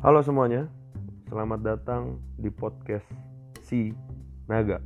Halo 0.00 0.24
semuanya, 0.24 0.64
selamat 1.28 1.60
datang 1.60 2.16
di 2.40 2.48
podcast 2.48 3.04
si 3.60 3.92
Naga. 4.48 4.80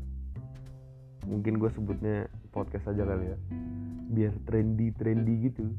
Mungkin 1.30 1.62
gue 1.62 1.70
sebutnya 1.70 2.26
podcast 2.50 2.90
aja 2.90 3.06
kali 3.06 3.30
ya, 3.30 3.38
biar 4.10 4.34
trendy-trendy 4.42 5.34
gitu. 5.46 5.70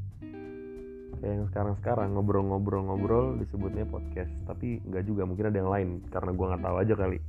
Kayak 1.19 1.35
yang 1.35 1.45
sekarang-sekarang 1.51 2.15
ngobrol-ngobrol-ngobrol 2.15 3.35
disebutnya 3.43 3.83
podcast, 3.83 4.31
tapi 4.47 4.79
nggak 4.87 5.03
juga 5.03 5.27
mungkin 5.27 5.51
ada 5.51 5.57
yang 5.59 5.67
lain 5.67 5.89
karena 6.07 6.31
gue 6.31 6.45
nggak 6.55 6.63
tahu 6.63 6.75
aja 6.79 6.93
kali. 6.95 7.19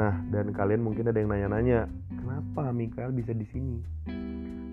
Nah, 0.00 0.24
dan 0.32 0.48
kalian 0.56 0.80
mungkin 0.80 1.12
ada 1.12 1.20
yang 1.20 1.28
nanya-nanya, 1.28 1.92
kenapa 2.08 2.72
Mikael 2.72 3.12
bisa 3.12 3.36
di 3.36 3.44
sini? 3.52 3.76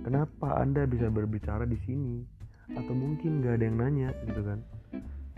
Kenapa 0.07 0.55
Anda 0.55 0.87
bisa 0.87 1.11
berbicara 1.11 1.67
di 1.67 1.75
sini? 1.83 2.23
Atau 2.71 2.95
mungkin 2.95 3.43
nggak 3.43 3.59
ada 3.59 3.65
yang 3.67 3.75
nanya 3.75 4.09
gitu 4.23 4.39
kan? 4.39 4.63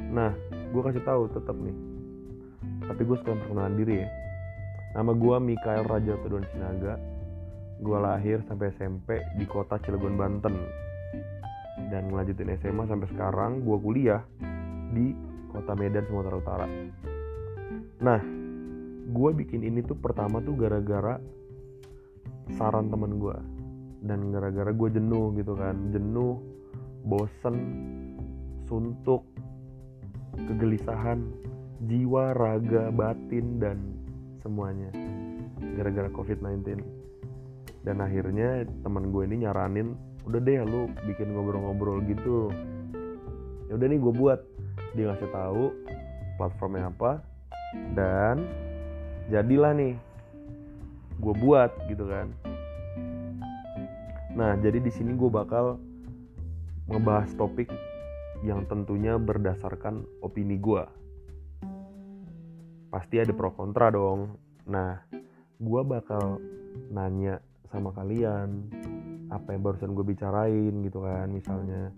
Nah, 0.07 0.31
gue 0.71 0.81
kasih 0.81 1.03
tahu 1.03 1.27
tetap 1.35 1.55
nih. 1.55 1.75
Tapi 2.87 3.01
gue 3.03 3.15
sekalian 3.19 3.41
perkenalan 3.43 3.75
diri 3.75 3.95
ya. 4.03 4.09
Nama 4.95 5.11
gue 5.11 5.35
Mikael 5.43 5.83
Raja 5.83 6.15
Tudon 6.23 6.47
Sinaga. 6.55 6.95
Gue 7.77 7.97
lahir 7.99 8.41
sampai 8.47 8.73
SMP 8.73 9.21
di 9.35 9.45
kota 9.45 9.77
Cilegon, 9.83 10.15
Banten. 10.15 10.55
Dan 11.91 12.09
ngelanjutin 12.09 12.55
SMA 12.57 12.87
sampai 12.87 13.07
sekarang 13.11 13.61
gue 13.61 13.77
kuliah 13.77 14.23
di 14.95 15.13
kota 15.51 15.75
Medan, 15.75 16.07
Sumatera 16.07 16.35
Utara. 16.39 16.67
Nah, 18.01 18.21
gue 19.07 19.29
bikin 19.35 19.61
ini 19.61 19.83
tuh 19.83 19.99
pertama 19.99 20.39
tuh 20.41 20.55
gara-gara 20.55 21.19
saran 22.55 22.87
temen 22.87 23.19
gue. 23.19 23.37
Dan 24.01 24.31
gara-gara 24.31 24.71
gue 24.71 24.89
jenuh 24.97 25.35
gitu 25.35 25.53
kan. 25.53 25.91
Jenuh, 25.91 26.39
bosen, 27.03 27.55
suntuk, 28.65 29.27
kegelisahan 30.45 31.25
jiwa, 31.89 32.37
raga, 32.37 32.93
batin 32.93 33.57
dan 33.57 33.77
semuanya 34.41 34.93
gara-gara 35.77 36.09
COVID-19 36.13 36.81
dan 37.87 38.03
akhirnya 38.03 38.67
teman 38.83 39.15
gue 39.15 39.23
ini 39.23 39.47
nyaranin 39.47 39.95
udah 40.27 40.43
deh 40.43 40.59
lu 40.67 40.91
bikin 41.07 41.31
ngobrol-ngobrol 41.31 42.03
gitu. 42.03 42.51
Ya 43.71 43.79
udah 43.79 43.87
nih 43.87 43.99
gue 44.03 44.13
buat. 44.13 44.39
Dia 44.91 45.13
ngasih 45.13 45.31
tahu 45.31 45.71
platformnya 46.35 46.91
apa 46.91 47.23
dan 47.95 48.43
jadilah 49.31 49.71
nih 49.71 49.95
gue 51.23 51.33
buat 51.39 51.71
gitu 51.87 52.11
kan. 52.11 52.27
Nah 54.35 54.59
jadi 54.59 54.83
di 54.83 54.91
sini 54.91 55.15
gue 55.15 55.31
bakal 55.31 55.79
ngebahas 56.91 57.31
topik 57.39 57.71
yang 58.45 58.65
tentunya 58.69 59.17
berdasarkan 59.17 60.05
opini 60.21 60.57
gue. 60.61 60.83
Pasti 62.93 63.17
ada 63.17 63.33
pro 63.33 63.53
kontra 63.53 63.89
dong. 63.89 64.37
Nah, 64.69 65.01
gue 65.57 65.81
bakal 65.81 66.37
nanya 66.93 67.41
sama 67.73 67.91
kalian 67.91 68.69
apa 69.27 69.51
yang 69.51 69.61
barusan 69.65 69.91
gue 69.91 70.05
bicarain 70.07 70.73
gitu 70.85 71.03
kan 71.03 71.27
misalnya. 71.33 71.91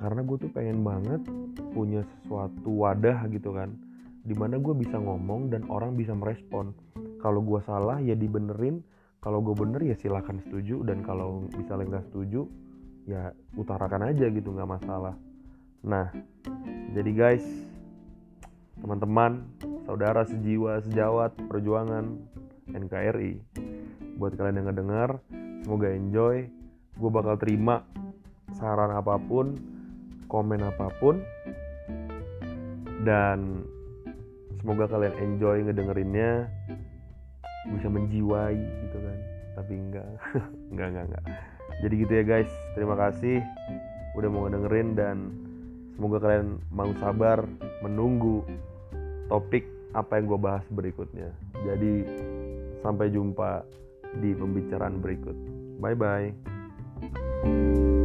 Karena 0.00 0.20
gue 0.24 0.36
tuh 0.40 0.50
pengen 0.52 0.82
banget 0.82 1.20
punya 1.72 2.02
sesuatu 2.02 2.70
wadah 2.84 3.28
gitu 3.30 3.52
kan. 3.54 3.74
Di 4.24 4.32
mana 4.32 4.56
gue 4.56 4.72
bisa 4.72 4.96
ngomong 4.96 5.52
dan 5.52 5.68
orang 5.68 5.98
bisa 5.98 6.16
merespon. 6.16 6.72
Kalau 7.20 7.44
gue 7.44 7.60
salah 7.64 8.00
ya 8.00 8.16
dibenerin. 8.16 8.80
Kalau 9.20 9.40
gue 9.40 9.56
bener 9.56 9.80
ya 9.80 9.96
silahkan 9.96 10.40
setuju. 10.48 10.84
Dan 10.84 11.04
kalau 11.04 11.44
misalnya 11.56 11.98
nggak 11.98 12.06
setuju 12.12 12.48
ya 13.04 13.36
utarakan 13.54 14.08
aja 14.12 14.26
gitu 14.32 14.52
nggak 14.52 14.70
masalah. 14.80 15.14
Nah 15.84 16.08
jadi 16.96 17.10
guys 17.12 17.44
teman-teman 18.80 19.44
saudara 19.84 20.24
sejiwa 20.24 20.80
sejawat 20.84 21.36
perjuangan 21.48 22.16
NKRI 22.72 23.40
buat 24.16 24.32
kalian 24.36 24.64
yang 24.64 24.66
ngedengar 24.72 25.10
semoga 25.64 25.88
enjoy. 25.92 26.48
Gue 26.94 27.10
bakal 27.10 27.34
terima 27.42 27.82
saran 28.54 28.94
apa 28.94 29.18
pun 29.18 29.58
komen 30.30 30.62
apa 30.62 30.88
pun 31.02 31.18
dan 33.02 33.66
semoga 34.62 34.88
kalian 34.88 35.14
enjoy 35.20 35.60
ngedengerinnya 35.66 36.48
bisa 37.68 37.88
menjiwai 37.90 38.56
gitu 38.56 38.98
kan. 39.02 39.18
Tapi 39.54 39.72
enggak 39.76 40.06
enggak 40.72 40.88
enggak 40.94 41.04
enggak 41.10 41.53
jadi 41.82 41.94
gitu 41.94 42.12
ya 42.12 42.24
guys. 42.24 42.50
Terima 42.76 42.94
kasih 42.94 43.42
udah 44.14 44.28
mau 44.30 44.46
ngedengerin 44.46 44.94
dan 44.94 45.16
semoga 45.94 46.22
kalian 46.22 46.58
mau 46.70 46.90
sabar 47.02 47.42
menunggu 47.82 48.46
topik 49.26 49.66
apa 49.94 50.18
yang 50.18 50.26
gue 50.30 50.38
bahas 50.38 50.64
berikutnya. 50.70 51.30
Jadi 51.66 52.06
sampai 52.82 53.10
jumpa 53.10 53.66
di 54.22 54.34
pembicaraan 54.34 55.02
berikut. 55.02 55.34
Bye 55.82 55.98
bye 55.98 58.03